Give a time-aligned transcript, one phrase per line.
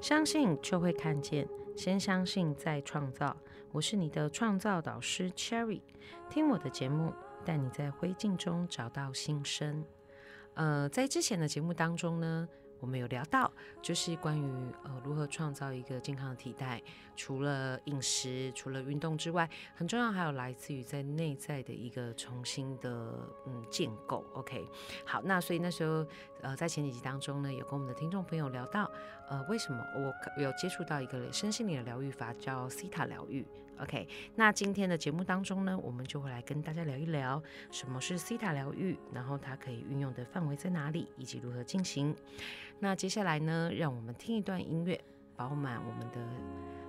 [0.00, 1.46] 相信就会看见，
[1.76, 3.36] 先相信再创造。
[3.70, 5.82] 我是你的创造导师 Cherry，
[6.30, 7.12] 听我的节目，
[7.44, 9.84] 带你在灰烬中找到新生。
[10.54, 12.48] 呃，在之前的节目当中呢。
[12.82, 16.82] 我们有聊到，就是关于呃如何创造一个健康的体态，
[17.14, 24.24] 除了饮食、除了运动之外，很重要还有来自于在内在的一个重新的嗯建构。
[24.32, 24.66] OK，
[25.04, 26.06] 好，那所以那时候
[26.40, 28.90] 呃在前几集当中呢，有跟我们的听众朋友聊到，
[29.30, 30.12] 呃为什么我
[30.42, 33.46] 有接触到一个身心灵的疗愈法叫西塔疗愈。
[33.80, 42.14] OK，那今天的节目当中呢，我们就会来跟大家聊一聊什么是西塔疗愈，然后它可以运用的范围在哪里，以及如何进行。
[42.78, 45.00] 那接下来呢，让我们听一段音乐，
[45.34, 46.18] 饱满我们的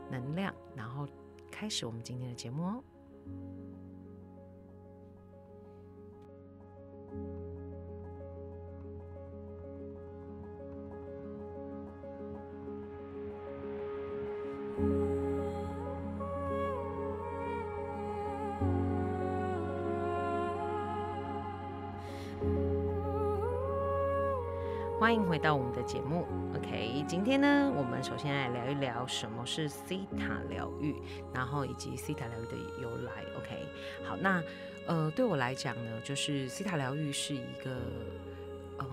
[0.10, 1.08] 能量，然后
[1.50, 2.84] 开始我们今天的节目哦。
[25.12, 30.96] 欢迎回到我们的节目，OK，今天呢，我们首先来聊一聊什么是西塔疗愈，
[31.34, 33.68] 然后以及西塔疗愈的由来，OK，
[34.06, 34.42] 好，那
[34.88, 37.78] 呃，对我来讲呢，就是西塔疗愈是一个，
[38.80, 38.88] 嗯，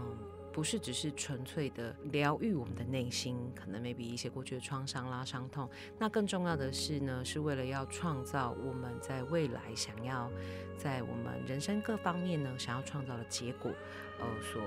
[0.50, 10.28] 不是只是纯粹的疗愈我们的内心，可能 maybe 一些过去的创伤啦、伤痛，那更重要的是呢，是为了要创造我们在未来想要
[10.76, 13.70] 在我们人生各方面呢，想要创造的结果，
[14.18, 14.60] 呃，所。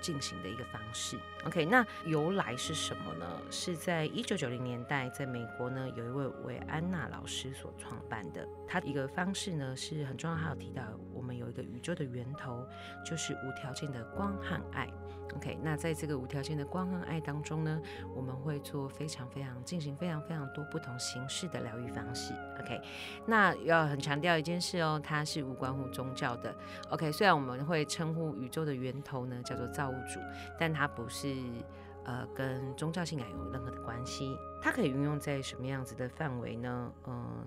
[0.00, 3.26] 进行的一个方式，OK，那由来是什么呢？
[3.50, 8.46] 是在一九九零年代，在美国呢，有一位维安娜老师所创办的。
[8.66, 10.82] 他一个方式呢是很重要，还有提到
[11.62, 12.66] 宇宙的源头，
[13.04, 14.88] 就是无条件的光和爱。
[15.34, 17.78] OK，那在这个无条件的光和爱当中呢，
[18.16, 22.32] 我们会做非常非常进行非常非常多不同形式的疗愈方式。
[22.58, 22.80] OK，
[23.26, 26.54] 那要很强调一件事哦，它是无关乎宗教的。
[26.88, 30.18] OK，虽然我们会称呼宇宙的源头呢叫做造物主，
[30.58, 31.36] 但它不是
[32.04, 34.34] 呃跟宗教信仰有任何的关系。
[34.62, 36.92] 它可以运用在什么样子的范围呢？
[37.06, 37.46] 嗯。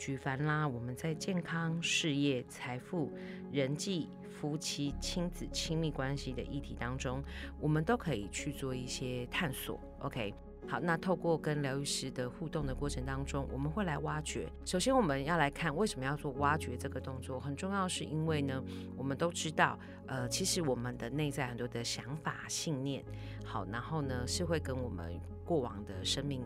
[0.00, 3.12] 举凡啦，我们在健康、事业、财富、
[3.52, 7.22] 人际、夫妻、亲子、亲密关系的议题当中，
[7.60, 9.78] 我们都可以去做一些探索。
[9.98, 10.32] OK，
[10.66, 14.50] 好，那透过跟疗愈师的互动的过程当中，我们会来挖掘。
[14.64, 18.64] 首先，我们要来看为什么要做挖掘这个动作，很重要，是因为呢，
[18.96, 23.04] 我们都知道，呃，其实我们的内在很多的想法、信念，
[23.44, 26.42] 好，然后呢，是会跟我们过往的生命。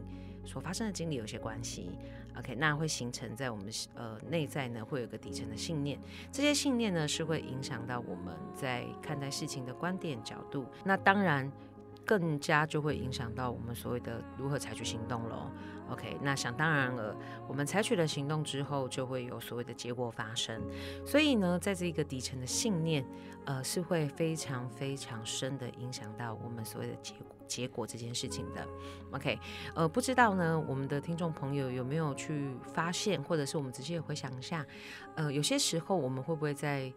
[0.46, 1.88] 所发生的经历有些关系
[2.38, 5.98] ，OK，那会形成在我们呃内在呢，会有个底层的信念，
[6.32, 11.50] 这些信念呢是会影响到我们在看待事情的观点角度，那当然
[12.04, 15.50] 更加就会影响到我们所谓的如何采取行动喽。
[15.90, 17.14] OK，那想当然了，
[17.46, 20.62] 我们采取了行动之后，就会有所谓的结果发生。
[21.04, 23.04] 所以呢，在这个底层的信念，
[23.44, 28.66] 呃，是会非常非常深的影响到我们所谓的结果结果这件事情的。
[29.10, 29.38] OK，
[29.74, 34.64] 呃，不知道呢，我们的听众朋友有没有去发现，或者是我们直接回想一下，
[35.16, 36.90] 呃，有些时候我们会不会在。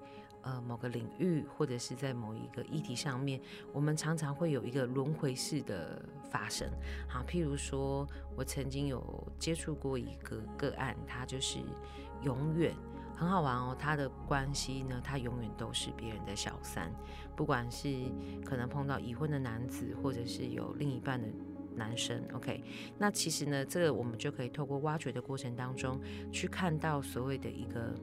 [0.44, 3.42] 呃，某个领域或者是在某一个议题上面，
[3.74, 6.70] 我们常常会有一个轮回式的发生。
[7.08, 11.60] 好，譬如说，我曾经有接触过一个个案，他就是
[12.24, 12.74] 永远
[13.16, 13.76] 很好玩哦。
[13.78, 16.90] 他的关系呢，他永远都是别人的小三，
[17.36, 17.90] 不管是
[18.46, 21.28] 可能碰到已婚的男子，或者是有另一半的
[21.76, 22.24] 男生。
[22.34, 22.64] OK，
[22.98, 26.00] 那其实呢，这个我们就可以透过挖掘的过程当中，
[26.32, 27.94] 去看到所谓的一个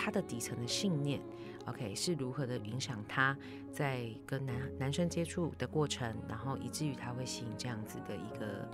[0.00, 1.20] 他的底层的信念。
[1.66, 3.36] OK，是如何的影响他
[3.72, 8.66] 在跟男男生接触的过程，然后以至于他会吸引这样子的一个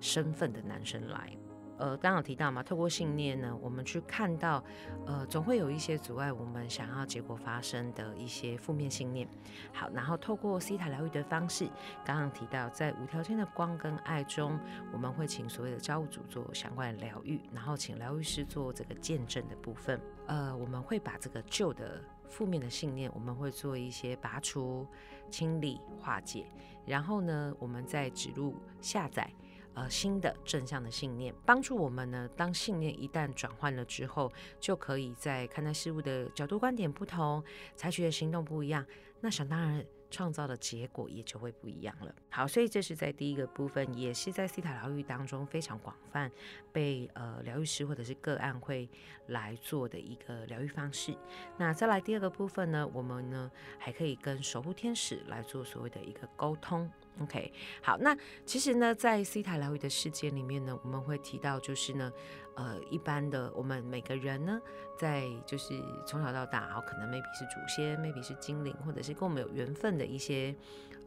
[0.00, 1.36] 身份的男生来。
[1.78, 4.62] 呃，刚刚提到嘛，透过信念呢，我们去看到，
[5.06, 9.26] 呃，总会有一些阻碍我们想要结果发生的一些负面信念。
[9.72, 11.68] 好，然后透过西塔疗愈的方式，
[12.04, 14.58] 刚刚提到在无条件的光跟爱中，
[14.92, 20.00] 我们会请所谓的造物主做相关的疗愈，然后请疗愈师做这个见证的部分。
[20.26, 22.02] 呃，我们会把这个旧的。
[22.28, 24.86] 负面的信念，我们会做一些拔除、
[25.30, 26.44] 清理、化解，
[26.84, 29.32] 然后呢，我们再植入、下载
[29.78, 32.28] 呃新的正向的信念，帮助我们呢。
[32.36, 37.42] 当信念一旦转换了之后，就可以在看待事物的角度、观点不同，
[37.76, 38.84] 采取的行动不一样。
[39.20, 39.84] 那想当然。
[40.10, 42.14] 创造的结果也就会不一样了。
[42.30, 46.32] 好，所以这是在第一个部分，也是在西塔疗愈当中非常广泛
[46.72, 48.88] 被呃疗愈师或者是个案会
[49.26, 51.14] 来做的一个疗愈方式。
[51.58, 56.90] 那再来第二个部分呢，我们呢还可以跟守护天使来做所谓的一个沟通。
[57.20, 58.16] OK，好，那
[58.46, 62.12] 其实呢，在西塔疗愈的世界里面呢，我们会提到就是呢，
[62.54, 64.60] 呃，一般的我们每个人呢，
[64.96, 70.54] 在就是从小到大，可能 maybe 是祖先，maybe 是精灵，或者是跟我们有缘分的一些。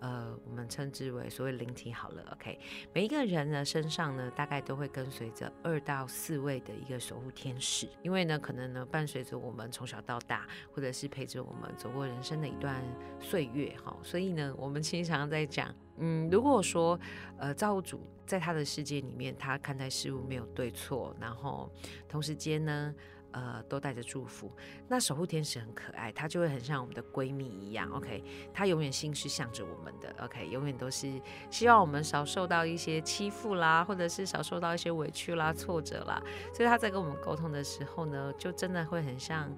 [0.02, 2.60] 呃，我们称之为所谓灵体好了，OK。
[2.92, 12.84] 每一个人呢身上呢，大概都会跟随着二到四位的一个守护天使，因为呢，可能呢伴随着我们从小到大，或者是陪着我们走过人生的一段
[13.20, 13.96] 岁月，哈。
[14.02, 17.00] 所以呢，我们经常在讲，嗯，如果说
[17.38, 21.72] 呃造物主在他的世界里面，他看待事物没有对错，然后
[22.10, 22.94] 同时间呢。
[23.32, 24.52] 呃，都带着祝福。
[24.88, 27.90] 那守护天使很可爱，她就会很像我们的闺蜜一样。
[27.92, 28.24] OK，
[28.54, 30.14] 她永远心是向着我们的。
[30.24, 36.22] OK，永远都是希望我们少受到一些欺负啦，或者是少受到一些委屈啦、挫折啦。
[36.54, 39.50] 所以他在跟我们沟通的时候呢，就真的会很像，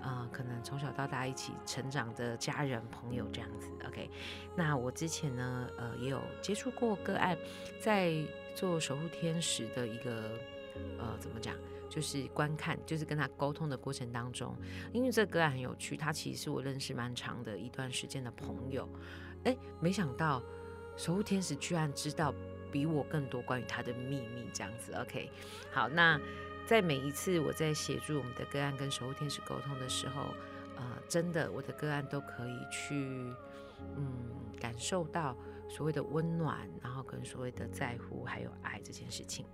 [0.00, 3.70] 呃，可能从小到大一起成长的家人朋友这样子。
[3.86, 4.10] OK，
[4.56, 7.36] 那我之前呢，呃，也有接触过个案，
[7.80, 8.14] 在
[8.54, 10.30] 做守护天使的一个，
[10.98, 11.54] 呃，怎么讲？
[11.88, 14.56] 就是观看，就是跟他沟通的过程当中，
[14.92, 18.88] 因为这个个案很有趣，他其实是我认识蛮长的一段时间的朋友。
[19.44, 20.42] 哎，没想到
[20.96, 22.34] 守护天使居然知道
[22.70, 24.92] 比我更多关于他的秘密，这样子。
[24.94, 25.30] OK，
[25.72, 26.20] 好，那
[26.66, 30.34] 在每一次我在协助我们的个案跟守护天使沟通的时候，
[30.76, 32.94] 呃，真的我的个案都可以去，
[33.96, 34.30] 嗯，
[34.60, 35.36] 感受到。
[35.68, 39.44] 所谓的温暖，然后跟所谓的在乎还有爱这件事情，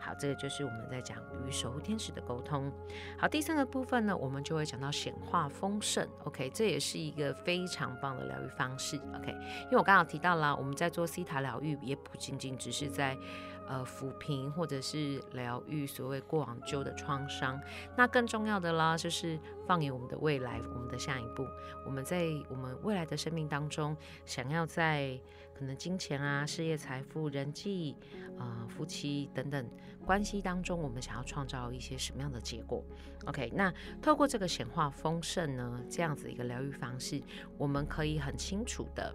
[0.00, 2.70] 好，这个就是我们在讲与守护天使的沟通。
[3.18, 6.06] 好，第三个部分呢，我们就会讲到显化丰盛。
[6.24, 8.96] OK，这也是一个非常棒的疗愈方式。
[9.14, 9.30] OK，
[9.64, 13.16] 因为我刚好提到了，我们在做西塔疗愈，也不仅仅只是在。
[13.66, 17.60] 呃，抚平或者是疗愈所谓过往旧的创伤，
[17.96, 21.46] 那更重要的啦，就是放眼我们的未来，我们的下一步，
[21.86, 23.96] 我们在我们未来的生命当中，
[24.26, 25.18] 想要在
[25.54, 27.96] 可能金钱啊、事业、财富、人际
[28.38, 29.66] 啊、夫妻等等
[30.04, 32.84] 关系当中，我们想要创造一些什么样的结果
[33.24, 33.72] ？OK，那
[34.02, 37.22] 透过这个显化丰盛呢，这样子一个疗愈方式，
[37.56, 39.14] 我们可以很清楚的。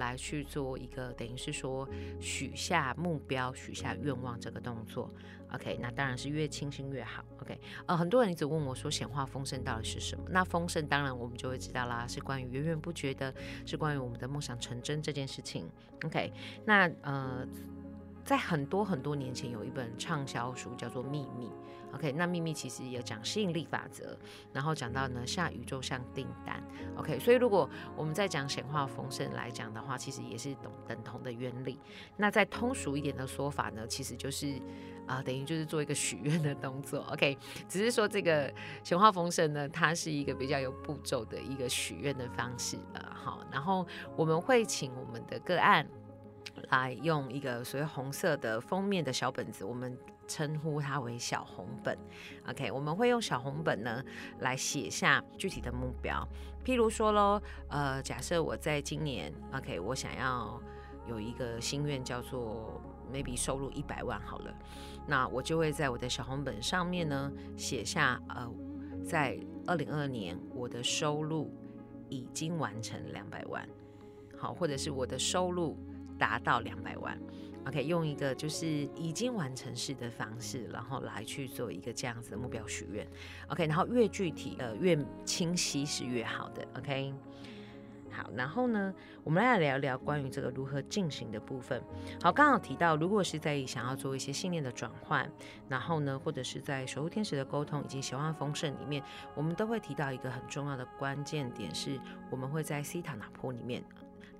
[0.00, 1.88] 来去做一个等于是说
[2.18, 5.08] 许下目标、许下愿望这个动作
[5.52, 7.60] ，OK，那当然是越清新越好，OK。
[7.86, 10.24] 呃，很多人一直问我说显化丰盛到底是什么？
[10.30, 13.32] 那丰盛当然我们就会知道啦，是关于源源不绝的，
[13.64, 15.70] 是关于我们的梦想成真这件事情
[16.04, 16.32] ，OK。
[16.64, 17.46] 那呃，
[18.24, 21.46] 在很多很多年前有一本畅销书叫做《秘密》。
[21.92, 24.16] OK，那秘密其实也讲吸引力法则，
[24.52, 26.62] 然后讲到呢，下宇宙像订单。
[26.96, 31.78] OK，所以如果我们在讲显化丰盛来讲的话，其实也是等等同的原理。
[32.16, 34.60] 那再通俗一点的说法呢，其实就是
[35.06, 37.00] 啊，等于就是做一个许愿的动作。
[37.12, 37.36] OK，
[37.68, 38.52] 只是说这个
[38.84, 43.12] 显化丰盛呢，它是一个比较有步骤的一个许愿的方式了。
[43.14, 43.86] 好，然后
[44.16, 45.86] 我们会请我们的个案
[46.70, 49.98] 来用一个所谓红色的封面的小本子，我们。
[50.30, 51.98] 称呼它为小红本
[52.48, 54.00] ，OK，我们会用小红本呢
[54.38, 56.24] 来写下具体的目标。
[56.64, 60.62] 譬如说喽，呃，假设我在今年，OK，我想要
[61.08, 62.80] 有一个心愿叫做
[63.12, 64.54] maybe 收入一百万好了，
[65.04, 68.48] 那我就会在我的小红本上面呢写下，呃，
[69.04, 71.52] 在二零二二年我的收入
[72.08, 73.68] 已经完成两百万，
[74.38, 75.76] 好，或者是我的收入
[76.16, 77.20] 达到两百万。
[77.66, 83.06] OK，用一个就是已经完成式的方式，然后来去做一个这样子的目标许愿。
[83.48, 86.66] OK，然后越具体呃越清晰是越好的。
[86.78, 87.12] OK，
[88.10, 91.82] 好，然后呢，我们来聊聊关于这个如何进行的部分。
[92.22, 95.30] 好，刚好提到，如果是在想要做一些信念的转换，
[95.68, 99.02] 然后呢，或者是在守护天使的沟通以及喜欢丰盛里面，
[99.34, 102.00] 我们都会提到一个很重要的关键点，是
[102.30, 103.84] 我们会在西塔纳坡里面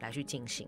[0.01, 0.67] 来去进行。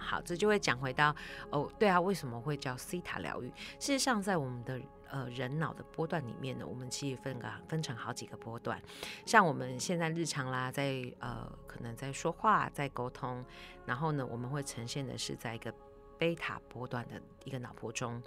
[0.00, 1.14] 好，这就会讲回到
[1.50, 3.48] 哦，对啊，为什么会叫西塔疗愈？
[3.78, 4.80] 事实上，在我们的
[5.10, 8.80] 呃人脑的波段里面呢，我们其实分个分成好几个波段。
[9.26, 13.44] 像我们现在日常啦，在呃可能在说话、在沟通，
[13.84, 15.72] 然后呢，我们会呈现的是在一个。
[16.20, 18.22] 贝塔波段的一个脑波中，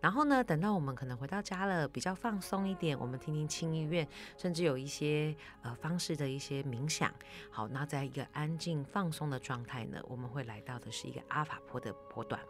[0.00, 4.06] 然后呢，等到我们可能回到家了，比较放松一点，我们听听轻音乐，
[4.38, 7.12] 甚至有一些呃方式的一些冥想。
[7.50, 12.40] 好，那在一个安静放松的状态呢，我们会来到的是一个阿法波的波段。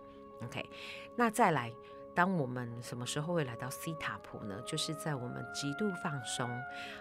[0.43, 0.63] OK，
[1.17, 1.73] 那再来。
[2.15, 4.61] 当我们什么时候会来到西塔普呢？
[4.67, 6.49] 就是在我们极度放松，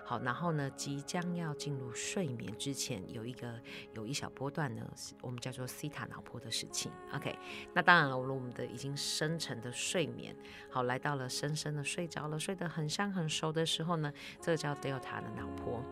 [0.05, 3.59] 好，然后呢，即将要进入睡眠之前，有一个
[3.93, 4.89] 有一小波段呢，
[5.21, 6.91] 我们叫做西塔脑波的事情。
[7.13, 7.37] OK，
[7.73, 10.35] 那当然了，我们的已经深沉的睡眠，
[10.69, 15.83] 好，来到了深深的睡着了，睡得很香很熟的时候呢，这个叫 Delta 的脑波。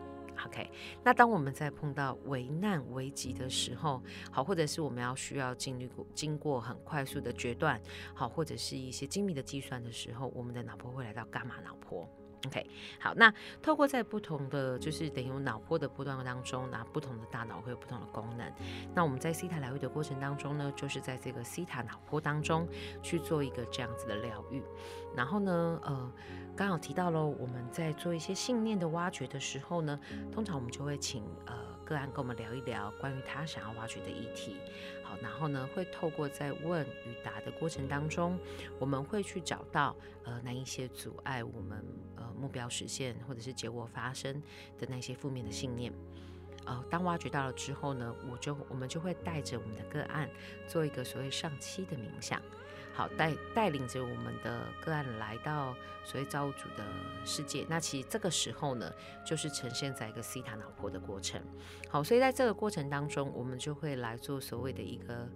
[0.46, 0.70] OK，
[1.04, 7.80] 那当我们在碰到危难危急的时候，好，或者是我们要需要经历过经过很快速的决断，
[8.14, 12.08] 好，或者是一些精密的计算的时候，我们的脑波会来到伽马脑波。
[12.46, 12.66] OK，
[12.98, 13.30] 好，那
[13.60, 18.50] 透过在不同的就是等于脑波的波段当中，那不同的大脑会有不同的功能。
[18.94, 22.66] 那我们在西塔疗愈的过程当中呢，就是在这个西塔脑波当中
[23.02, 24.62] 去做一个这样子的疗愈。
[25.14, 26.12] 然后呢，呃，
[26.60, 29.98] 刚好提到了我们在做一些信念的挖掘的时候呢，
[30.30, 31.54] 通常我们就会请呃
[31.86, 34.58] 个案跟我们聊一聊关于他想要挖掘的议题。
[35.02, 38.38] 好，然后呢，会透过在问与答的过程当中，
[38.78, 41.82] 我们会去找到呃那一些阻碍我们
[42.16, 44.42] 呃目标实现或者是结果发生
[44.78, 45.90] 的那些负面的信念。
[46.66, 50.28] 呃，当挖掘到了之后呢，我就我们就会带着我们的个案
[50.68, 52.38] 做一个所谓上期的冥想。
[53.00, 56.84] 好，带带领着我们的个案来到所谓造物主的
[57.24, 57.64] 世界。
[57.66, 58.92] 那其实这个时候呢，
[59.24, 61.40] 就是呈现在一个西塔脑波的过程。
[61.88, 65.26] 好，所以在这个过程当中，我们就会来做所谓的一个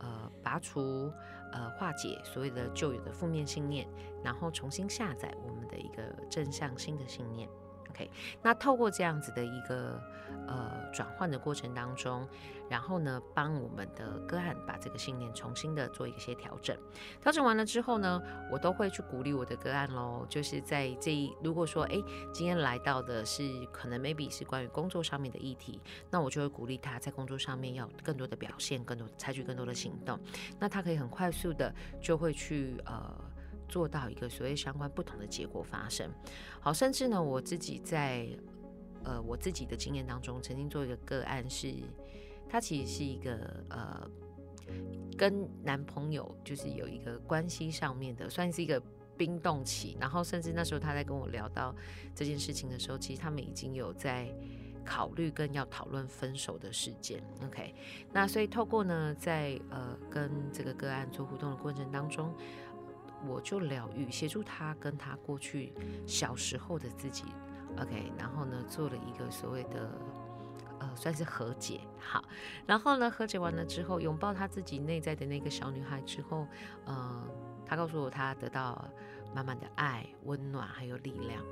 [0.00, 1.12] 呃拔除、
[1.52, 3.86] 呃化解所谓的旧有的负面信念，
[4.24, 7.48] 然后重新下载我们的一个正向新的信念。
[7.90, 8.10] OK，
[8.42, 10.02] 那透过这样子的一个
[10.46, 12.26] 呃转换的过程当中，
[12.68, 16.76] 然后呢，帮我们的个案把这个信念重新的做一些调整。
[17.20, 18.20] 调整完了之后呢，
[18.50, 20.26] 我都会去鼓励我的个案喽。
[20.28, 25.80] 就是在这一如果说哎，今天来到的是可能 maybe 是关于工作上面的议题，
[26.10, 30.18] 那我就会鼓励他在工作上面要更多的表现，更多采取更多的行动。
[30.58, 33.14] 那他可以很快速的就会去呃。
[33.68, 36.06] 做到一个所谓相关不同的结果发生，
[36.60, 38.28] 好，甚至呢，我自己在
[39.04, 41.72] 呃我自己的经验当中，曾经做一个个案，是
[42.48, 44.10] 他其实是一个呃
[45.16, 48.82] 跟男朋友就是有一个关系上面的，算是一个
[49.16, 51.74] 冰冻期，然后甚至那时候他在跟我聊到
[52.14, 54.32] 这件事情的时候，其实他们已经有在
[54.84, 57.22] 考虑跟要讨论分手的事件。
[57.44, 57.74] OK，
[58.12, 62.34] 那所以透过呢，在呃跟这个个案做互动的过程当中。
[63.24, 65.72] 我就疗愈，协助他跟他过去
[66.08, 67.22] 小时候的自己
[67.78, 69.90] ，OK，然后呢，做了一个所谓的
[70.78, 72.22] 呃，算是和解，好，
[72.66, 76.46] 然后呢，和解完了之后，拥抱他自己内在的那个小女孩之后，
[76.84, 77.22] 呃，
[77.64, 78.88] 他告诉我他得到
[79.34, 81.42] 满满的爱、温暖还有力量。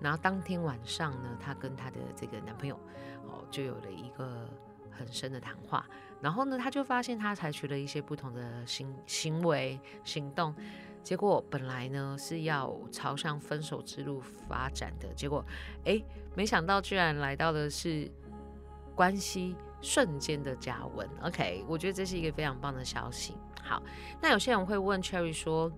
[0.00, 2.74] 然后当天晚上呢，他跟他的这个男朋友
[3.28, 4.48] 哦，就有了一个
[4.90, 5.86] 很深的谈话。
[6.20, 10.54] 然后呢，他就发现他采取了一些不同的行行为行动。
[11.02, 15.44] 结果本来呢是要朝向分手之路发展的，结果，
[15.84, 16.00] 哎，
[16.34, 18.10] 没想到居然来到的是
[18.94, 21.06] 关系瞬间的加温。
[21.22, 23.34] OK，我觉得这是一个非常棒的消息。
[23.62, 23.82] 好，
[24.20, 25.70] 那有些人会问 Cherry 说。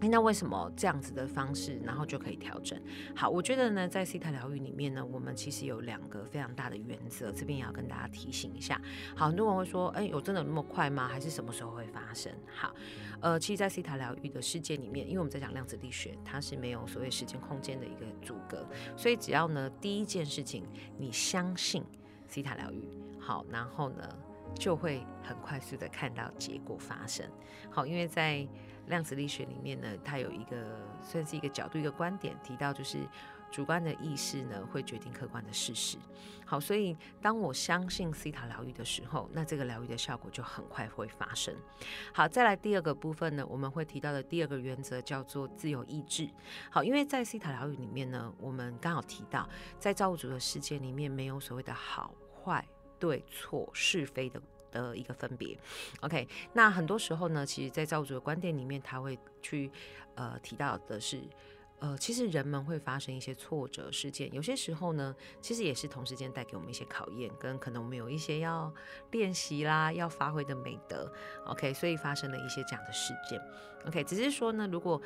[0.00, 2.80] 那为什么这样子的方式，然后就可以调整？
[3.16, 8.80] 好，我觉得呢，在 C 塔疗愈里面呢，我们其实有两个非常大的原则，这边也要跟大家提醒一下。
[9.16, 11.08] 好，很多人会说，哎，有真的那么快吗？
[11.08, 12.32] 还是什么时候会发生？
[12.54, 12.72] 好，
[13.18, 18.64] 呃，其实，在 C 塔疗愈的世界里面，因为我们在讲量子力学，它是没有所谓时间空间的一个阻隔，
[18.96, 20.64] 所以只要呢，第一件事情，
[20.96, 21.82] 你相信
[22.28, 22.88] C 塔疗愈，
[23.28, 24.02] 好，然后呢，
[24.54, 27.30] 就会很快速的看到结果发生。
[27.70, 28.48] 好，因为在
[28.86, 33.06] 量子力学里面呢，它有一个算是一个角度、一个观点提到，就是
[33.50, 35.98] 主观的意识呢会决定客观的事实。
[36.46, 41.54] 好，所以当我相信西塔疗愈的时候，那这个疗愈的效果就很快会发生。
[42.14, 46.26] 好，再来第二个部分呢，我们会提到的第二个原则叫做自由意志。
[46.70, 49.46] 好，因为在西塔疗愈里面呢，我们刚好提到，
[49.78, 52.66] 在造物主的世界里面没有所谓的好坏、
[52.98, 54.40] 对错、是非的。
[54.70, 55.58] 的一个分别
[56.02, 59.70] ，OK，那很多时候呢，其实，在造物主的观点里面，他会去
[60.14, 61.22] 呃提到的是，
[61.78, 68.70] 呃，其实人们会发生一些挫折事件，有些时候呢，其实也是同时间带给我们一些考验，跟可能我们有一些要
[69.10, 71.10] 练习啦，要发挥的美德
[71.46, 73.40] ，OK，所以发生了一些这样的事件
[73.86, 75.00] ，OK，只是说呢，如果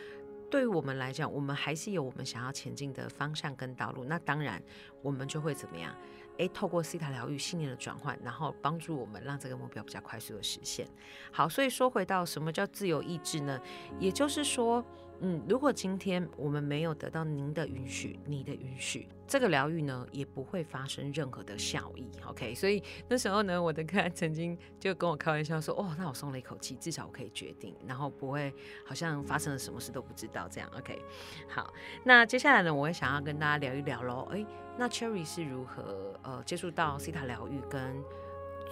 [0.50, 4.60] 对于我们来讲，我们还是有我们想要前进的方向跟道路，那当然
[5.02, 5.96] 我们就会怎么样？
[6.38, 10.86] 哎，透过西塔疗愈信念的转换，然后帮助我们让这个目标比较快速的实现。
[11.30, 13.60] 好，所以说回到什么叫自由意志呢？
[13.98, 14.84] 也就是说。
[15.24, 22.10] 嗯，如果今天我们没有得到您的允许，你的允许，这个疗愈呢也不会发生任何的效益。
[22.26, 28.52] OK，所以那时候呢，我的客人曾经就跟我开玩笑说：“哦，那我松了一口气，至少我可以决定，然后不会
[28.84, 30.68] 好像发生了什么事都不知道这样。
[30.76, 31.00] ”OK，
[31.48, 31.72] 好，
[32.04, 34.26] 那接下来呢，我也想要跟大家聊一聊喽。
[34.32, 34.44] 诶，
[34.76, 38.02] 那 Cherry 是如何呃接触到西塔疗愈跟？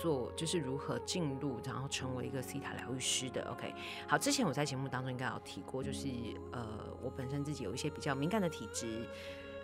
[0.01, 3.43] 做就是如何进入，然后成为一个西塔疗愈师的。
[3.53, 3.75] OK，
[4.09, 6.09] 好，之前我在节目当中应该有提过，就是
[6.53, 9.07] 呃，我本身自己有一些比较敏感的体质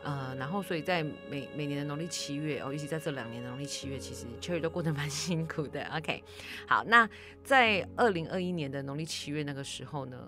[0.02, 5.82] 呃，然后所以在每每年的农历七月哦，尤其在这两年的农历七月，其实确实都过得 蛮辛苦的。
[5.96, 6.22] OK，
[6.68, 7.08] 好，那
[7.42, 10.18] 在二零二一年的农历七月那个时候呢，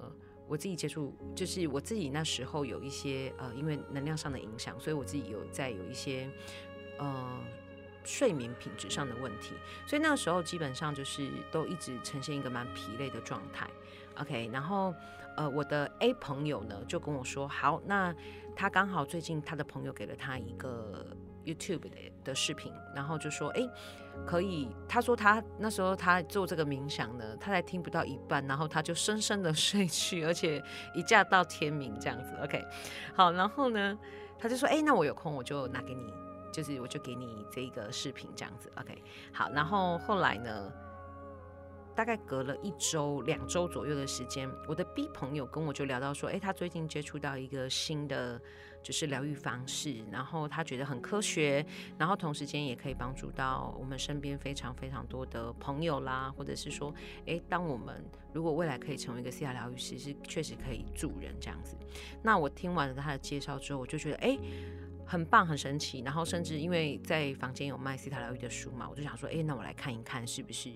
[0.49, 6.29] 我自己接触，就是我自己那时候有一些呃，因为能量上的影响，所以我自己有在有一些
[6.99, 7.45] 呃。
[8.09, 9.53] 睡眠品质上的问题，
[9.87, 13.69] 所以那个时候基本上就是都一直呈现一个蛮疲累的状态。
[14.17, 14.95] OK，然后
[15.37, 18.15] 呃，我的 A 朋友呢就跟我说，好，那
[18.57, 21.07] 他刚好最近他的朋友给了他一个
[21.45, 21.83] YouTube
[22.25, 23.61] 的视频，然后就说，哎，
[24.27, 24.71] 可以。
[24.89, 32.35] 他说他那时候他做这个冥想呢，他才听不到一半，然后他就深深的 睡去，而且一觉到天明这样子。
[32.43, 32.65] OK，
[33.15, 33.99] 好，然后呢，
[34.39, 36.11] 他就说，哎，那我有空我就拿给你。
[36.59, 39.01] 就是我就给你这个视频这样子，OK，
[39.33, 40.73] 好，然后后来呢，
[41.95, 48.43] 大概隔了一周、两周左右的时间，我的 B 朋友跟我就聊到说，哎，他最近接触到一个新的
[48.83, 51.65] 就是疗愈方式，然后他觉得很科学，
[51.97, 56.93] 然后同时间也可以帮助到我们身边非常非常多的朋友啦，或者是说，
[57.25, 61.77] 哎，当我们如果未来可以成为一个西塔疗愈师，是确实可以助人这样子。
[62.21, 64.37] 那我听完了他的介绍之后，我就觉得，哎。
[65.09, 66.01] 很棒，很神奇。
[66.03, 70.71] 然后甚至因为在房间有卖西塔疗愈的书嘛，我就想说，哎，那我来看一看，是不是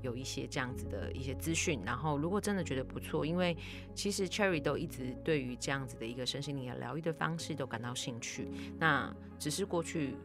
[0.00, 1.82] 有一些这样子的一些资讯。
[1.84, 3.54] 然后如果真的觉得不错，因为
[3.94, 8.48] 其实 Cherry 都一直对于这样子的一个身心灵的疗愈的方式都感到兴趣。
[8.78, 10.16] 那只是过去，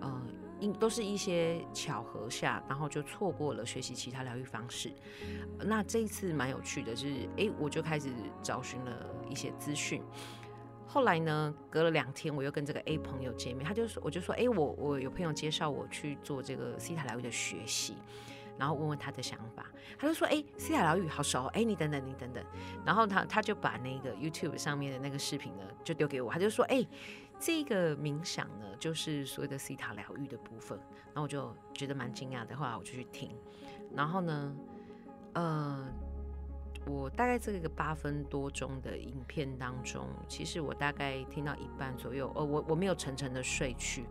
[0.00, 0.22] 呃，
[0.58, 4.90] 因都是一些巧合下，然后就错过了学习其他疗愈方式。
[5.58, 8.08] 那这一次蛮有趣的，是哎，我就开始
[8.42, 10.02] 找寻了一些资讯。
[10.96, 17.98] 后来呢，隔了两天，我又跟这个 A 朋友见面，他就说，我就说，哎，我我有朋友介绍我去做这个西塔疗愈的学习，
[18.56, 19.66] 然后问问他的想法，
[19.98, 22.42] 他就说，哎，西塔疗愈好熟，哎，你等等，你等等，
[22.82, 26.82] 然后他他就把那个 YouTube 上面的那个视频呢，就丢给我，他就说，哎，
[27.38, 30.78] 这个冥想呢，就是所谓的西塔疗愈的部分，
[31.08, 33.36] 然后我就觉得蛮惊讶的，后来我就去听，
[33.94, 34.56] 然后呢，
[35.34, 35.86] 呃。
[36.86, 44.04] 我大概这个八分多钟的影片当中，其实我大概听到一半左右，呃，我我没有沉沉的睡去，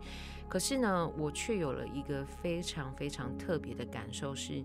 [0.46, 4.62] 可是呢，我却有了一个非常非常特别的感受，是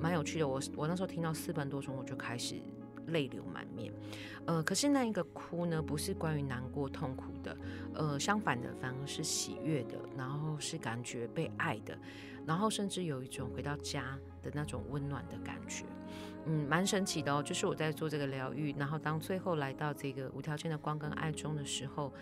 [0.00, 0.46] 蛮有趣的。
[0.46, 2.56] 我我那时候听到四分多钟，我就开始
[3.06, 3.92] 泪流满面，
[4.46, 7.56] 呃，可是那一个哭呢，不是关于难过痛苦的，
[7.94, 11.96] 呃，相反的，反而是喜悦的，然后是感觉被爱的，
[12.44, 15.84] 然后甚至有一种回到家的那种温暖的感觉。
[16.46, 17.42] 嗯，蛮神奇的哦。
[17.42, 22.12] 就是我在做这个疗愈，然后当最后来到这个无条件的光跟爱中的时候，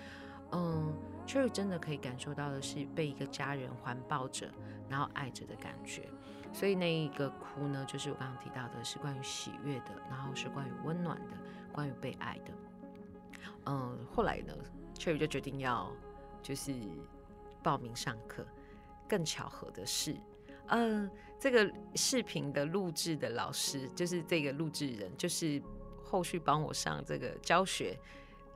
[0.52, 0.92] 嗯
[1.26, 4.48] ，，Cherry 真的可以感受到的是被一个家人环抱着，
[4.88, 6.08] 然后爱着的感觉。
[6.52, 11.36] 所以那一个哭呢，就是我刚刚提到的，是关于喜悦的，然后是关于温暖的，
[11.72, 12.52] 关于被爱的。
[13.66, 14.52] 嗯，后来呢
[14.94, 15.90] ，，Cherry 就决定要
[16.42, 16.74] 就是
[17.62, 18.46] 报名上课。
[19.08, 20.16] 更巧合的是。
[20.68, 21.10] 嗯，
[21.42, 25.60] 这个视频的录制的老师就是这个录制人，就是
[26.04, 27.98] 后续帮我上这个教学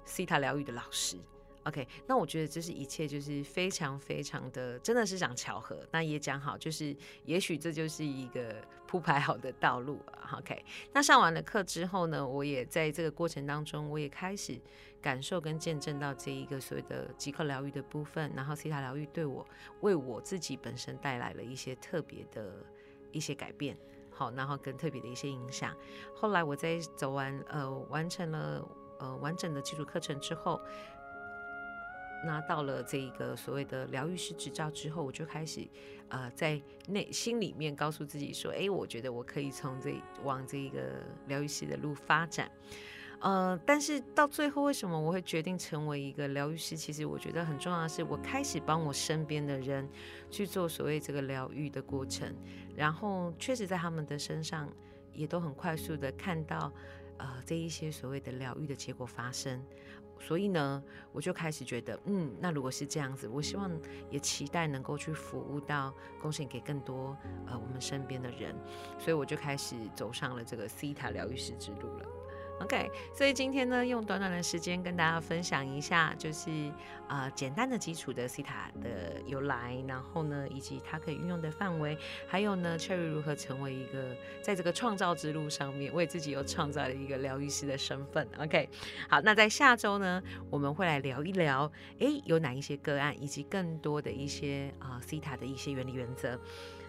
[0.05, 1.18] 西塔疗愈的老师。
[1.64, 5.85] OK，那我觉得这是一切就是非常非常的，真的是讲巧合。
[5.90, 8.55] 那也讲好，就是也许这就是一个
[8.87, 10.01] 铺排好的道路。
[10.38, 14.57] OK，那上完了课之后呢，我也在这个过程当中，我也开始
[15.03, 19.44] 感受跟见证到这一个所谓的即刻疗愈的部分，然后西塔疗愈对我
[19.81, 22.64] 为我自己本身带来了一些特别的
[23.12, 23.77] 一些改变。
[24.11, 25.75] 好，然后跟特别的一些影响。
[26.14, 30.61] 后来我在走完呃完成了呃完整的基础课程之后。
[32.25, 35.69] 拿到了这个所谓的疗愈师执照之后，我就开始，
[36.09, 42.51] 呃，在内心里面告诉自己说：“哎，我觉得我可以从这往这个疗愈师的路发展。”
[43.20, 46.76] 呃，但是到最后，为什么我会决定成为一个疗愈师？
[46.76, 49.88] 其实我觉得很重要的是，我开始帮我身边的人
[50.31, 52.33] 去做所谓这个疗愈的过程，
[52.76, 54.68] 然后确实在他们的身上
[55.12, 56.70] 也都很快速的看到，
[57.16, 59.64] 呃，这一些所谓的疗愈的结果发生。
[60.18, 63.70] 所以呢，我就开始觉得，嗯，那如果是这样子，我希望
[64.11, 68.55] 也期待能够去服务到，贡献给更多呃我们身边的人，
[68.98, 72.07] 所以我就开始走上了这个西塔疗愈师之路了。
[72.59, 76.51] OK，所以今天呢，用短短的时间跟大家分享一下，就是
[77.07, 88.27] 呃简单的基础的西塔的由来，然后呢，以及它可以运用的范围，还有呢，Cherry 如何成为一个在这个创造之路上面为自己又创造了一个疗愈师的身份。
[88.38, 88.69] OK，
[89.09, 96.40] 好，那在下周呢，我们会来聊一聊，诶，有哪一些个案，以及更多的一些啊西塔的一些原理原则。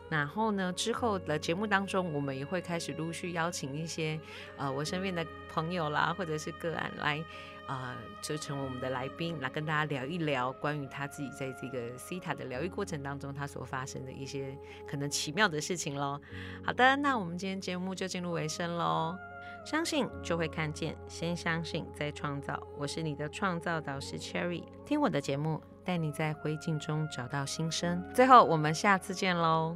[0.09, 4.19] 然后呢，之后的节目当中，我们也会开始陆续邀请一些
[4.57, 7.23] 呃我身边的朋友啦，或者是个案来。
[7.67, 14.57] 啊，就成为我们的来宾，来跟大家聊一聊关于他自己在这个西塔的疗愈过程当中，他所发生的一些
[14.89, 16.17] 可能奇妙的事情喽。
[16.63, 19.17] 好的，那我们今天节目就进入尾声喽。
[19.65, 22.57] 相信就会看见，先相信再创造。
[22.77, 28.01] 我是你的创造导师 Cherry，听我的节目，带你在灰烬中找到新生。
[28.13, 29.75] 最后，我们下次见喽。